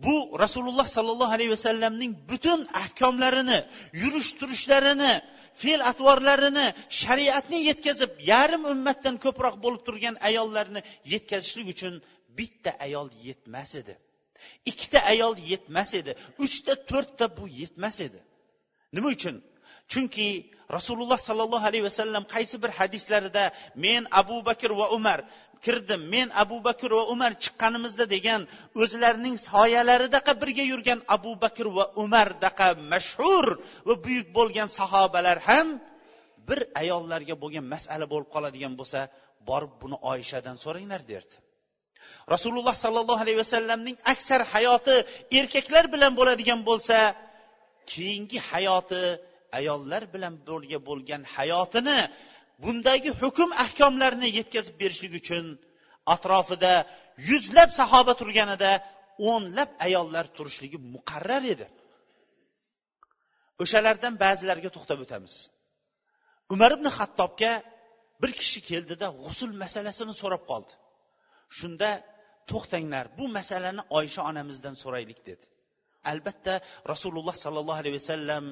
[0.06, 3.60] Bu rasululloh sollallohu alayhi vasallamning butun ahkomlarini
[4.02, 5.14] yurish turishlarini
[5.62, 6.68] fe'l atvorlarini
[7.02, 10.82] shariatni yetkazib yarim ummatdan ko'proq bo'lib turgan ayollarni
[11.14, 11.94] yetkazishlik uchun
[12.38, 13.94] bitta ayol yetmas edi.
[14.72, 16.12] Ikkita ayol yetmas edi.
[16.46, 18.20] Uchta to'rtta bu yetmas edi.
[18.96, 19.36] Nima uchun?
[19.92, 20.28] Chunki
[20.78, 23.44] rasululloh sollallohu alayhi vasallam qaysi bir hadislarida
[23.86, 25.20] men abu bakr va umar
[25.66, 28.42] kirdim men abu bakr va umar chiqqanimizda degan
[28.82, 33.46] o'zlarining soyalaridaqa birga yurgan abu bakr va umardaqa mashhur
[33.88, 35.68] va buyuk bo'lgan sahobalar ham
[36.48, 39.00] bir ayollarga bo'lgan masala bo'lib qoladigan bo'lsa
[39.50, 41.36] borib buni oyshadan so'ranglar derdi.
[42.34, 44.96] Rasululloh sollallohu alayhi vasallamning aksar hayoti
[45.40, 46.98] erkaklar bilan bo'ladigan bo'lsa
[47.92, 49.04] keyingi hayoti
[49.60, 52.00] ayollar bilan birga bo'lgan hayotini
[52.64, 55.46] bundagi hukm ahkomlarni yetkazib berishlik uchun
[56.16, 56.74] atrofida
[57.30, 58.72] yuzlab sahoba turganida
[59.30, 61.68] o'nlab ayollar turishligi muqarrar edi.
[63.64, 65.34] O'shalardan ba'zilariga to'xtab o'tamiz.
[66.54, 67.52] Umar ibn hattobga
[68.22, 70.72] bir kishi keldida g'usul masalasini so'rab qoldi.
[71.60, 71.90] Shunda
[72.52, 75.46] to'xtanglar bu masalani oysha onamizdan so'raylik dedi.
[76.12, 76.54] Albatta
[76.92, 78.46] rasululloh sollallohu alayhi vasallam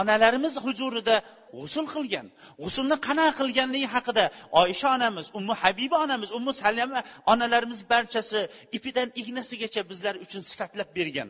[0.00, 1.16] onalarimiz huzurida
[1.58, 2.26] g'usul qilgan
[2.62, 4.24] g'usulni qanaqa qilganligi haqida
[4.62, 7.00] oysha onamiz ummu habiba onamiz ummu salama
[7.32, 8.40] onalarimiz barchasi
[8.76, 11.28] ipidan ignasigacha bizlar uchun sifatlab bergan.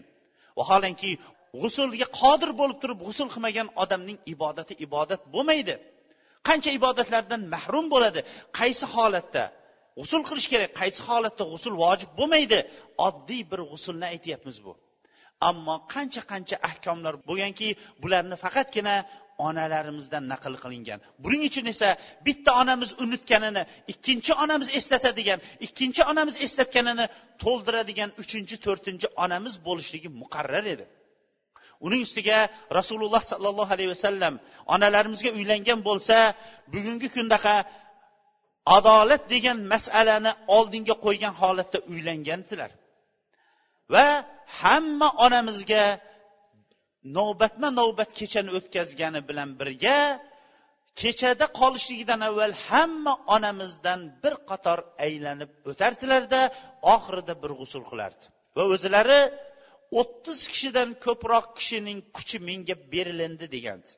[0.59, 1.11] Vaholanki
[1.61, 5.75] g'usulga qodir bo'lib turib g'usul qilmagan odamning ibodati ibodat bo'lmaydi.
[6.49, 8.21] Qancha ibodatlardan mahrum bo'ladi
[8.59, 9.45] qaysi holatda?
[9.99, 10.71] G'usul qilish kerak.
[10.81, 12.59] Qaysi holatda g'usul vojib bo'lmaydi
[13.07, 14.73] oddiy bir g'usulni aytyapmiz bu.
[15.49, 17.69] Ammo qancha qancha ahkomlar bo'lganki
[18.03, 18.97] bularni faqatgina
[19.49, 20.99] onalarimizdan naql qilingan.
[21.25, 21.89] Buning uchun esa
[22.27, 27.07] bitta onamiz unutganini ikkinchi onamiz eslatadigan ikkinchi onamiz eslatganini
[27.43, 30.87] to'ldiradigan uchinchi to'rtinchi onamiz bo'lishligi muqarrar edi.
[31.87, 32.39] Uning ustiga
[32.79, 34.35] rasululloh sollallohu alayhi vasallam
[34.75, 36.17] onalarimizga uylangan bo'lsa
[36.75, 37.55] bugungi kundaqa
[38.77, 42.71] adolat degan masalani oldinga qo'ygan holatda uylangandilar.
[43.95, 44.07] Va
[44.61, 45.85] hamma onamizga
[47.17, 49.99] navbatma navbat kechani o'tkazgani bilan birga
[51.01, 56.41] kechada qolishligidan avval hamma onamizdan bir qator aylanib o'tardilarda
[56.95, 58.25] oxirida bir g'usul qilardi.
[58.57, 59.21] Va o'zlari
[60.01, 63.91] o'ttiz kishidan ko'proq kishining kuchi menga berilindi degandi.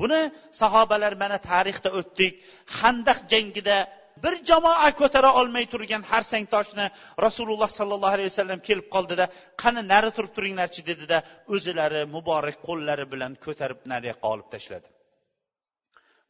[0.00, 0.20] Buni
[0.60, 2.32] sahobalar mana tarixda o'tdik.
[2.80, 3.76] Handaq jangida
[4.24, 6.86] bir jamoa ko'tara olmay turgan harsang toshni
[7.26, 9.24] rasululloh sollallohu alayhi vasallam kelib qoldida
[9.62, 10.80] qani nari turib turinglarchi?
[10.90, 11.18] dedida
[11.54, 14.88] o'zilari muborak qo'llari bilan ko'tarib nariyoqqa olib tashladi.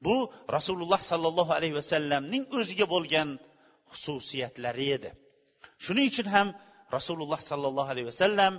[0.04, 0.16] Bu
[0.56, 3.28] rasululloh sollallohu alayhi vasallamning o'ziga bo'lgan
[3.92, 5.10] xususiyatlari edi.
[5.84, 6.48] Shuning uchun ham
[6.96, 8.54] rasululloh sollallohu alayhi vasallam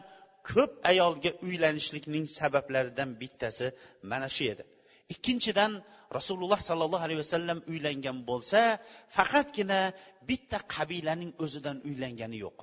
[0.52, 3.68] ko'p ayolga uylanishlikning sabablaridan bittasi
[4.12, 4.64] mana shu edi.
[5.14, 5.72] Ikkinchidan
[6.18, 8.62] rasululloh sollallohu alayhi vasallam uylangan bo'lsa
[9.16, 9.80] faqatgina
[10.30, 12.58] bitta qabilaning o'zidan uylangani yo'q.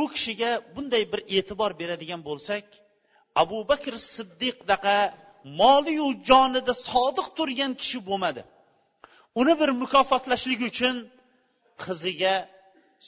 [0.00, 2.64] U kishiga bunday bir e'tibor beradigan bo'lsak
[3.42, 4.98] abu bakr siddiqdaqa
[5.60, 8.42] moliyu jonida sodiq turgan kishi bo'lmadi.
[9.40, 10.96] Uni bir mukofotlashlik uchun
[11.84, 12.34] qiziga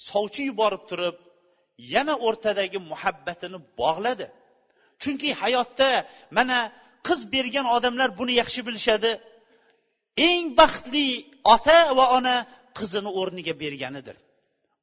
[0.08, 1.16] sovchi yuborib turib
[1.94, 4.26] yana o'rtadagi muhabbatini bog'ladi.
[5.02, 5.90] Chunki hayotda
[6.36, 6.58] mana
[7.06, 9.10] qiz bergan odamlar buni yaxshi bilishadi.
[10.28, 11.06] Eng baxtli
[11.54, 12.36] ota va ona
[12.78, 14.16] qizini o'rniga berganidir.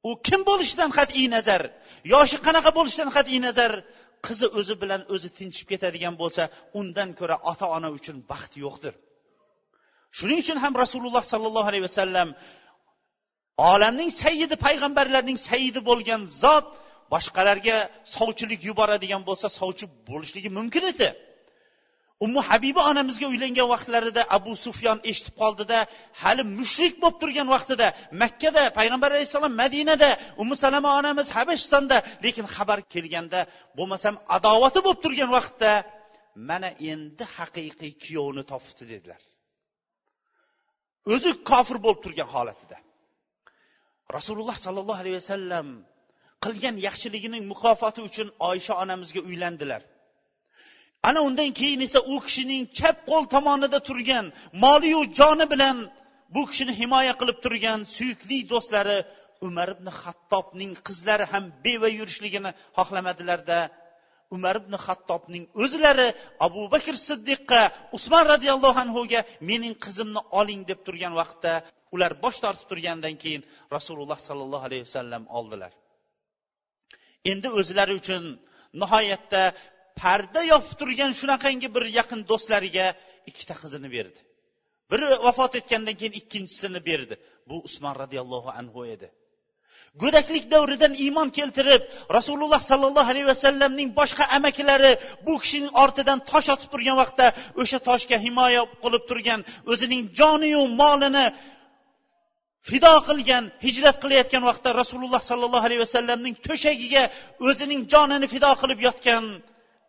[0.07, 1.61] U kim bo'lishidan qat'iy nazar
[2.13, 3.71] yoshi qanaqa bo'lishidan qat'iy nazar
[4.25, 6.43] qizi o'zi bilan o'zi tinchib ketadigan bo'lsa
[6.79, 8.93] undan ko'ra ota ona uchun baxt yo'qdir.
[10.17, 12.29] Shuning uchun ham rasululloh sollallohu alayhi vasallam
[13.71, 16.67] olamning sayyidi payg'ambarlarning sayyidi bo'lgan zot
[17.13, 17.77] boshqalarga
[18.15, 21.09] sovchilik yuboradigan bo'lsa sovchi bo'lishligi mumkin edi.
[22.25, 25.77] Ummu habiba onamizga uylangan vaqtlarida abu sufyon eshitib qoldida
[26.21, 27.87] hali mushrik bo'lib turgan vaqtida
[28.21, 30.09] makkada payg'ambar alayhissalom madinada
[30.41, 33.39] ummu salama onamiz habashistonda lekin xabar kelganda
[33.77, 35.71] bo'lmasam adovati bo'lib turgan vaqtda
[36.49, 39.21] mana endi haqiqiy kuyovni topibdi dedilar.
[41.13, 42.77] O'zi kofir bo'lib turgan holatida.
[44.17, 45.67] Rasululloh sollallohu alayhi vasallam
[46.45, 49.81] qilgan yaxshiligining mukofoti uchun oysha onamizga uylandilar.
[51.09, 54.25] Ana undan keyin esa u kishining chap qo'l tomonida turgan
[54.63, 55.77] moliyu joni bilan
[56.33, 58.97] bu kishini himoya qilib turgan suyukli do'stlari
[59.47, 63.59] umar ibn hattobning qizlari ham beva yurishligini xohlamadilarda
[64.35, 66.07] umar ibn hattobning o'zlari
[66.47, 67.61] abu bakr siddiqqa
[67.97, 71.53] usmon roziyallohu anhuga mening qizimni oling deb turgan vaqtda
[71.95, 73.41] ular bosh tortib turgandan keyin
[73.75, 75.71] rasululloh sollallohu alayhi vasallam oldilar.
[77.31, 78.23] Endi o'zlari uchun
[78.81, 79.41] nihoyatda
[80.01, 82.87] parda yopib turgan shunaqangi bir yaqin do'stlariga
[83.29, 84.19] ikkita qizini berdi.
[84.91, 87.15] Biri vafot etgandan keyin ikkinchisini berdi.
[87.49, 89.07] Bu usmon roziyallohu anhu edi.
[90.01, 91.81] Go'daklik davridan iymon keltirib
[92.17, 94.91] rasululloh sollallohu alayhi vasallamning boshqa amakilari
[95.25, 97.27] bu kishining ortidan tosh otib turgan vaqtda
[97.61, 99.39] o'sha toshga himoya qilib turgan
[99.71, 101.25] o'zining joniyu molini
[102.69, 107.03] fido qilgan hijrat qilayotgan vaqtda rasululloh sollallohu alayhi vasallamning to'shagiga
[107.49, 109.23] o'zining jonini fido qilib yotgan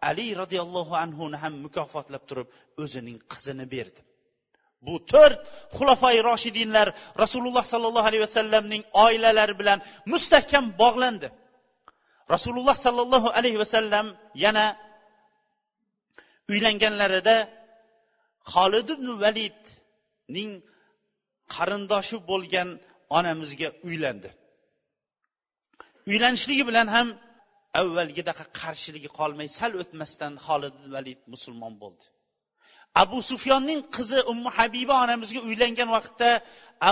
[0.02, 2.48] ali roziyallohu anhuni ham mukofotlab turib
[2.82, 4.00] o'zining qizini berdi.
[4.86, 5.42] Bu to'rt
[5.76, 6.88] xulofai roshidinlar
[7.22, 9.78] rasululloh sollallohu alayhi vasallamning oilalari bilan
[10.12, 11.28] mustahkam bog'landi.
[12.34, 14.06] Rasululloh sollallohu alayhi vasallam
[14.44, 14.66] yana
[16.52, 17.36] uylanganlarida
[18.52, 20.50] xolid ibn validning
[21.54, 22.68] qarindoshi bo'lgan
[23.18, 24.30] onamizga uylandi.
[26.10, 27.08] Uylanishligi bilan ham
[27.80, 32.04] avvalgidaqa qarshiligi qolmay sal o'tmasdan xolid valid musulmon bo'ldi.
[33.02, 36.30] Abu sufyonning qizi ummu habiba onamizga uylangan vaqtda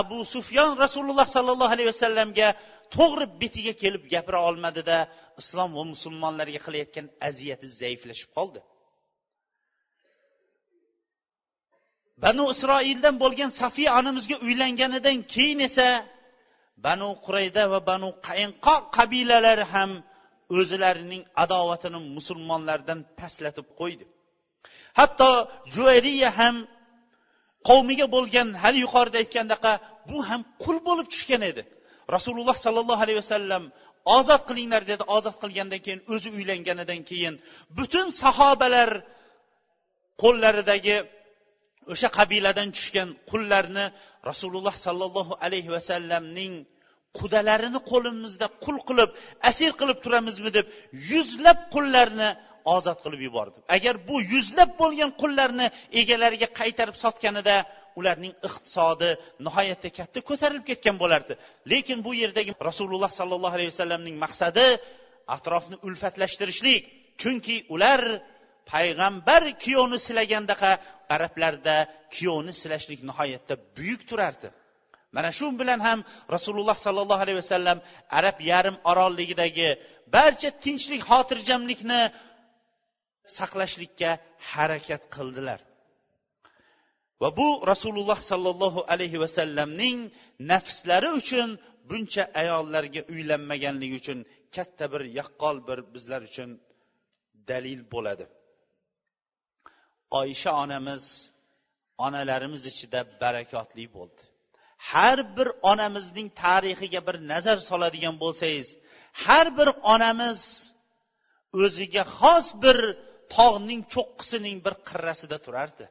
[0.01, 2.47] abu sufyon rasululloh sollallohu alayhi vasallamga
[2.95, 4.97] to'g'ri betiga kelib gapira olmadida
[5.41, 8.59] islom va musulmonlarga qilayotgan aziyati zaiflashib qoldi.
[12.23, 15.87] Banu isroildan bo'lgan safiya onamizga uylanganidan keyin esa
[16.85, 19.91] banu qurayda va banu qayinqoq qabilalari ham
[20.55, 24.05] o'zlarining adovatini musulmonlardan pastlatib qo'ydi.
[24.99, 25.29] Hatto
[25.75, 26.55] juvayriya ham
[27.69, 29.71] qavmiga bo'lgan hali yuqorida aytgandaqa
[30.09, 31.61] bu ham qul bo'lib tushgan edi.
[32.15, 33.63] Rasululloh sollallohu alayhi vasallam
[34.17, 35.03] ozod qilinglar dedi.
[35.17, 37.33] Ozod qilgandan keyin o'zi uylanganidan keyin
[37.77, 38.91] butun sahobalar
[40.21, 40.97] qo'llaridagi
[41.93, 43.85] o'sha qabiladan tushgan qullarni
[44.29, 46.53] rasululloh sollallohu alayhi vasallamning
[47.19, 49.09] qudalarini qo'limizda qul qilib
[49.49, 50.65] asir qilib turamizmi deb
[51.11, 52.29] yuzlab qullarni
[52.75, 53.57] ozod qilib yubordi.
[53.75, 55.67] Agar bu yuzlab bo'lgan qullarni
[56.01, 57.55] egalariga qaytarib sotganida
[57.99, 59.09] ularning iqtisodi
[59.45, 61.33] nihoyatda katta ko'tarilib ketgan bo'lardi.
[61.71, 64.65] Lekin bu yerdagi rasululloh sollallohu alayhi vasallamning maqsadi
[65.35, 66.81] atrofni ulfatlashtirishlik.
[67.21, 68.01] Chunki ular
[68.73, 70.71] payg'ambar kuyovni silagandaqa
[71.15, 71.75] arablarda
[72.15, 74.47] kuyovni silashlik nihoyatda buyuk turardi.
[75.17, 75.99] Mana shu bilan ham
[76.35, 77.77] rasululloh sollallohu alayhi vasallam
[78.19, 79.69] arab yarim orolligidagi
[80.15, 82.01] barcha tinchlik xotirjamlikni
[83.37, 84.11] saqlashlikka
[84.51, 85.59] harakat qildilar.
[87.21, 89.97] Va bu rasululloh sollallohu alayhi vasallamning
[90.51, 91.49] nafslari uchun
[91.89, 94.19] buncha ayollarga uylanmaganligi uchun
[94.55, 96.49] katta bir yaqqol bir bizlar uchun
[97.49, 98.25] dalil bo'ladi.
[100.21, 101.03] Oysha onamiz
[102.05, 104.23] onalarimiz ichida barakotli bo'ldi.
[104.89, 108.67] Har bir onamizning tarixiga bir nazar soladigan bo'lsangiz
[109.25, 110.41] har bir onamiz
[111.63, 112.77] o'ziga xos bir
[113.35, 115.85] tog'ning cho'qqisining bir qirrasida turardi.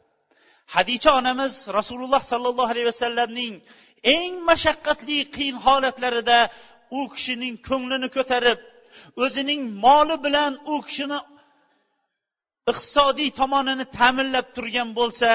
[0.75, 3.55] Hadicha onamiz rasululloh sollallohu alayhi vasallamning
[4.17, 6.39] eng mashaqqatli qiyin holatlarida
[6.99, 8.59] u kishining ko'nglini ko'tarib
[9.25, 11.19] o'zining moli bilan u kishini
[12.73, 15.31] iqtisodiy tomonini ta'minlab turgan bo'lsa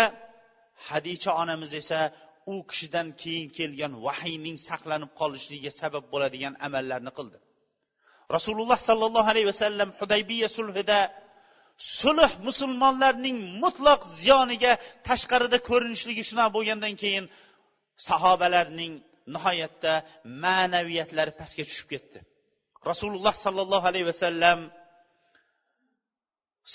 [0.90, 2.00] hadicha onamiz esa
[2.52, 7.38] u kishidan keyin kelgan vahiyning saqlanib qolishligiga sabab bo'ladigan amallarni qildi.
[8.36, 11.00] Rasululloh sollallohu alayhi vasallam hudaybiya sulhida
[12.02, 14.72] sulh musulmonlarning mutlaq ziyoniga
[15.08, 17.26] tashqarida ko'rinishligi shunaqa bo'lgandan keyin
[18.08, 18.94] sahobalarning
[19.34, 19.94] nihoyatda
[20.44, 22.20] ma'naviyatlari pastga tushib ketdi.
[22.92, 24.60] Rasululloh sollallohu alayhi vasallam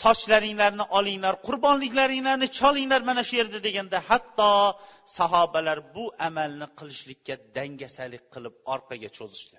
[0.02, 4.52] sochlaringlarni olinglar qurbonliklaringlarni cholinglar mana shu yerda deganda hatto
[5.18, 9.56] sahobalar bu amalni qilishlikka dangasalik qilib orqaga cho'zishdi.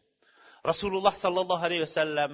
[0.69, 2.31] Rasululloh sollallohu alayhi vasallam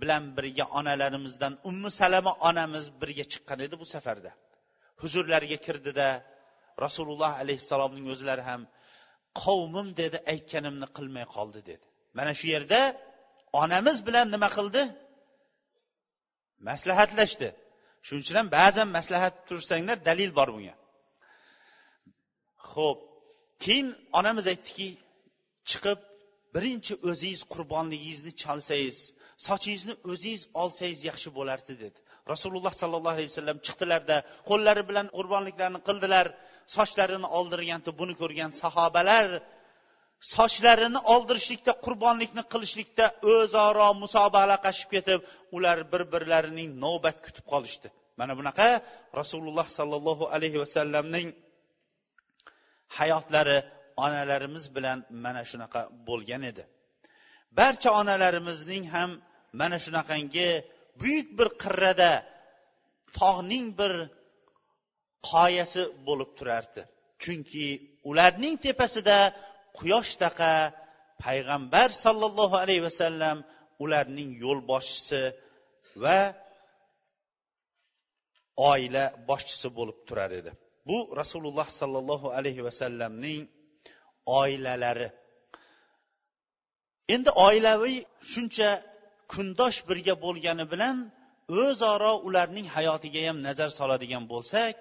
[0.00, 4.30] bilan birga onalarimizdan ummu salama onamiz birga chiqqan edi bu safarda.
[5.02, 6.08] Huzurlariga kirdida
[6.84, 8.62] rasululloh alayhissalomning o'zlari ham
[9.42, 11.84] qavmim dedi aytganimni qilmay qoldi dedi.
[12.18, 12.80] Mana shu yerda
[13.62, 14.82] onamiz bilan nima qildi?
[16.68, 17.48] Maslahatlashdi.
[18.06, 20.74] Shuning uchun ham ba'zan maslahat tursanglar dalil bor bunga.
[22.72, 22.98] Ho'p
[23.64, 23.88] keyin
[24.18, 24.88] onamiz aytdiki
[25.70, 25.98] chiqib
[26.54, 28.98] birinchi o'zingiz qurbonligingizni chalsangiz
[29.46, 31.98] sochingizni o'zingiz olsangiz yaxshi bo'lardi dedi.
[32.32, 34.16] Rasululloh sollallohu alayhi vasallam chiqdilarda
[34.50, 36.26] qo'llari bilan qurbonliklarni qildilar
[36.76, 39.26] sochlarini oldirganda buni ko'rgan sahobalar
[40.34, 45.20] sochlarini oldirishlikda qurbonlikni qilishlikda o'zaro musobaqalashib ketib
[45.56, 47.88] ular bir birlarining navbat kutib qolishdi.
[48.20, 48.68] Mana bunaqa
[49.20, 51.28] rasululloh sollallohu alayhi vasallamning
[52.98, 53.58] hayotlari
[54.04, 56.62] onalarimiz bilan mana shunaqa bo'lgan edi.
[57.58, 59.10] Barcha onalarimizning ham
[59.60, 60.48] mana shunaqangi
[61.00, 62.12] buyuk bir qirrada
[63.18, 63.92] tog'ning bir
[65.30, 66.82] qoyasi bo'lib turardi.
[67.22, 67.66] Chunki
[68.10, 69.18] ularning tepasida
[69.78, 70.52] quyoshdaqa
[71.24, 73.36] payg'ambar sollallohu alayhi vasallam
[73.84, 75.22] ularning yo'lboshchisi
[76.02, 76.20] va
[78.70, 80.50] oila boshchisi bo'lib turar edi.
[80.88, 83.42] Bu rasululloh sollallohu alayhi vasallamning
[84.40, 85.08] oilalari.
[87.14, 87.96] Endi oilaviy
[88.32, 88.70] shuncha
[89.32, 90.96] kundosh birga bo'lgani bilan
[91.62, 94.76] o'zaro ularning hayotiga ham nazar soladigan bo'lsak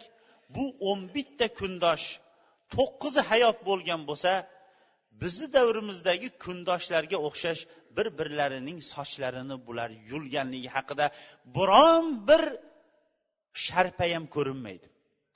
[0.56, 2.06] bu o'n bitta kundosh
[2.76, 4.32] to'qqizi hayot bo'lgan bo'lsa
[5.21, 7.62] bizni davrimizdagi kundoshlarga o'xshash
[7.95, 11.06] bir birlarining sochlarini bular yulganligi haqida
[11.58, 12.43] biron bir
[13.65, 14.88] sharpa ham ko'rinmaydi.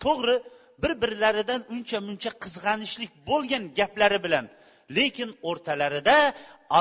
[0.04, 0.36] To'g'ri
[0.82, 4.46] bir birlaridan uncha muncha qizg'anishlik bo'lgan gaplari bilan
[4.98, 6.18] lekin o'rtalarida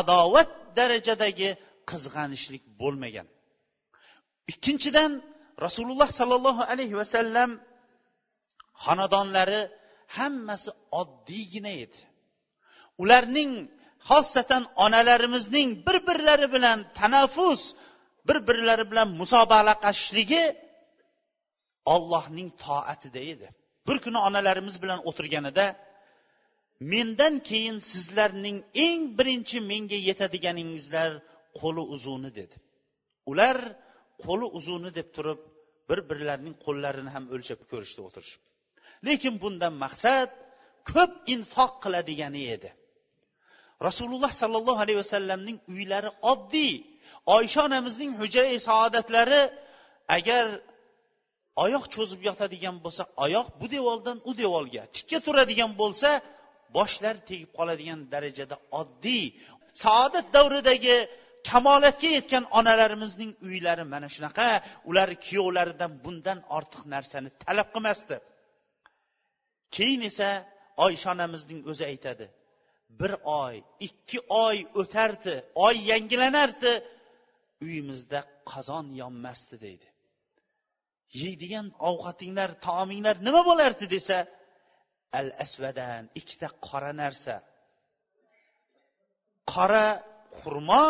[0.01, 1.51] adovat darajadagi
[1.91, 3.27] qizg'anishlik bo'lmagan.
[4.53, 5.13] Ikkinchidan
[5.67, 7.51] rasululloh sollallohu alayhi vasallam
[8.85, 9.61] xonadonlari
[10.17, 11.99] hammasi oddiygina edi.
[13.03, 13.53] Ularning
[14.09, 17.63] xosatan onalarimizning bir birlari bilan tanaffus
[18.29, 20.45] bir birlari bilan musobaqalashishligi
[21.95, 23.49] ollohning toatida edi.
[23.89, 25.67] Bir kuni onalarimiz bilan o'tirganida
[26.93, 31.11] mendan keyin sizlarning eng birinchi menga yetadiganingizlar
[31.61, 32.57] qo'li uzuni dedi.
[33.31, 33.59] Ular
[34.25, 35.41] qo'li uzuni deb turib
[35.89, 38.43] bir birlarining qo'llarini ham o'lchab ko'rishdi o'tirishib.
[39.07, 40.31] Lekin bundan maqsad
[40.93, 42.71] ko'p infoq qiladigani edi.
[43.87, 46.75] Rasululloh sollallohu alayhi vasallamning uylari oddiy.
[47.37, 49.43] Oysha onamizning hujrai saodatlari
[50.17, 50.45] agar
[51.65, 56.11] oyoq cho'zib yotadigan bo'lsa oyoq bu devordan u devorga tikka turadigan bo'lsa
[56.77, 59.25] boshlar tegib qoladigan darajada oddiy.
[59.85, 60.97] Saodat davridagi
[61.51, 64.49] kamolatga yetgan onalarimizning uylari mana shunaqa.
[64.91, 68.17] Ular kuyovlaridan bundan ortiq narsani talab qilmasdi.
[69.77, 70.29] Keyin esa
[70.87, 72.27] oysha onamizning o'zi aytadi
[73.01, 73.13] bir
[73.43, 75.35] oy ikki oy o'tardi
[75.67, 76.73] oy yangilanardi.
[77.65, 78.21] Uyimizda
[78.51, 79.89] qozon yonmasdi deydi.
[81.21, 84.19] Yeydigan ovqatinglar taominglar nima bo'lardi desa
[85.19, 87.35] al asvadan ikkita qora narsa.
[89.53, 89.87] Qora
[90.41, 90.85] xurmo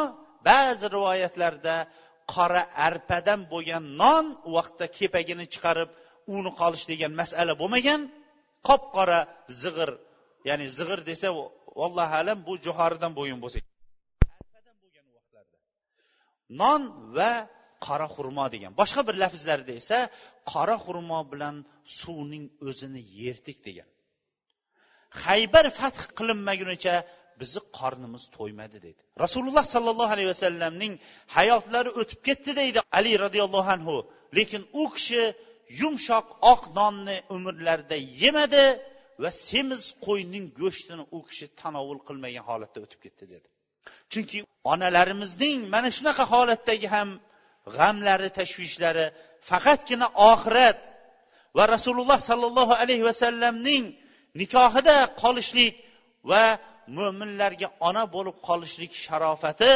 [0.48, 1.76] ba'zi rivoyatlarda
[2.34, 5.90] qora arpadan bo'lgan non u vaqtda kepagini chiqarib
[6.36, 8.00] uni qolish degan masala bo'lmagan.
[8.68, 9.20] Qop qora
[9.62, 9.90] zig'ir
[10.48, 11.28] ya'ni zig'ir desa
[11.80, 13.58] vallohu alam bu jo'xoridan bo'lgan bo'lsa
[14.40, 15.56] arpadan bo'lgan vaqtlarda.
[16.62, 16.82] Non
[17.16, 17.32] va
[17.86, 18.72] qora xurmo degan.
[18.80, 19.98] Boshqa bir lafzlarda esa
[20.52, 21.56] qora xurmo bilan
[22.00, 23.88] suvning o'zini yerdik degan.
[25.24, 26.94] Haybar fath qilinmagunicha
[27.40, 29.00] bizni qornimiz to'ymadi dedi.
[29.24, 30.92] Rasululloh sollallohu alayhi vasallamning
[31.36, 33.96] hayotlari o'tib ketdi deydi ali roziyallohu anhu.
[34.38, 35.22] Lekin u kishi
[35.80, 38.64] yumshoq oq nonni umrlarida yemadi.
[39.22, 43.48] Va semiz qo'yning go'shtini u kishi tanovul qilmagan holatda o'tib ketdi dedi.
[44.12, 44.38] Chunki
[44.72, 47.08] onalarimizning mana shunaqa holatdagi ham
[47.76, 49.06] g'amlari tashvishlari
[49.48, 50.78] faqatgina oxirat
[51.56, 53.84] va rasululloh sollallohu alayhi vasallamning
[54.40, 55.74] nikohida qolishlik
[56.30, 56.44] va
[56.98, 59.72] mo'minlarga ona bo'lib qolishlik sharofati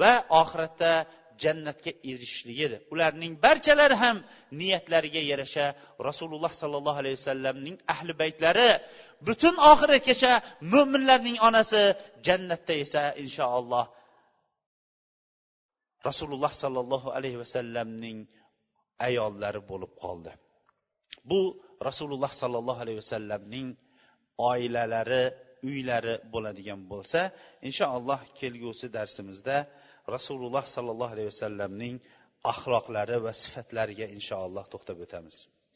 [0.00, 0.92] va oxiratda
[1.42, 4.16] jannatga erishishligidir ularning barchalari ham
[4.60, 5.66] niyatlariga yarasha
[6.08, 8.70] rasululloh sollallohu alayhi vasallamning ahli baytlari
[9.26, 10.32] butun oxiratgacha
[10.72, 11.82] mo'minlarning onasi
[12.26, 13.84] jannatda esa inshaalloh
[16.08, 18.18] rasululloh sollallohu alayhi vasallamning
[19.06, 20.32] ayollari bo'lib qoldi.
[21.30, 21.40] Bu
[21.88, 23.68] rasululloh sollallohu alayhi vasallamning
[24.50, 25.24] oilalari
[25.68, 27.20] uylari bo'ladigan bo'lsa
[27.68, 29.56] inshaalloh kelgusi darsimizda
[30.16, 31.96] rasululloh sollallohu alayhi vasallamning
[32.52, 35.36] axloqlari va sifatlariga inshaalloh to'xtab o'tamiz